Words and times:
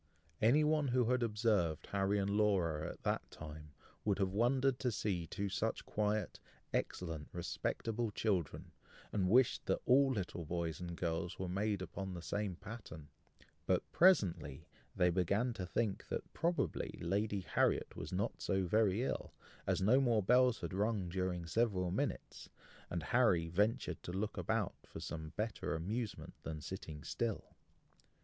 Any 0.41 0.63
one 0.63 0.87
who 0.87 1.11
had 1.11 1.21
observed 1.21 1.85
Harry 1.91 2.17
and 2.17 2.31
Laura 2.31 2.89
at 2.89 3.03
that 3.03 3.29
time, 3.29 3.69
would 4.03 4.17
have 4.17 4.33
wondered 4.33 4.79
to 4.79 4.91
see 4.91 5.27
two 5.27 5.47
such 5.47 5.85
quiet, 5.85 6.39
excellent, 6.73 7.27
respectable 7.33 8.09
children, 8.09 8.71
and 9.13 9.29
wished 9.29 9.67
that 9.67 9.79
all 9.85 10.11
little 10.11 10.43
boys 10.43 10.79
and 10.81 10.95
girls 10.97 11.37
were 11.37 11.47
made 11.47 11.83
upon 11.83 12.15
the 12.15 12.23
same 12.23 12.55
pattern; 12.55 13.09
but 13.67 13.83
presently 13.91 14.65
they 14.95 15.11
began 15.11 15.53
to 15.53 15.67
think 15.67 16.07
that 16.07 16.33
probably 16.33 16.97
Lady 16.99 17.41
Harriet 17.41 17.95
was 17.95 18.11
not 18.11 18.41
so 18.41 18.63
very 18.63 19.03
ill, 19.03 19.35
as 19.67 19.83
no 19.83 20.01
more 20.01 20.23
bells 20.23 20.61
had 20.61 20.73
rung 20.73 21.09
during 21.09 21.45
several 21.45 21.91
minutes, 21.91 22.49
and 22.89 23.03
Harry 23.03 23.49
ventured 23.49 24.01
to 24.01 24.11
look 24.11 24.35
about 24.35 24.73
for 24.83 24.99
some 24.99 25.29
better 25.35 25.75
amusement 25.75 26.33
than 26.41 26.59
sitting 26.59 27.03
still. 27.03 27.55